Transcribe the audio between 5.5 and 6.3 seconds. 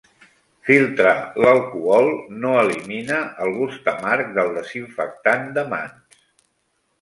de mans.